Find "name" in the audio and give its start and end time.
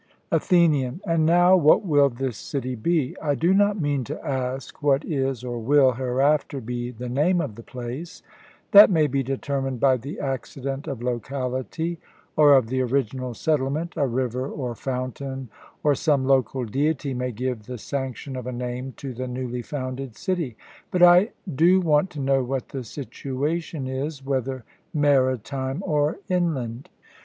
7.07-7.39, 18.51-18.95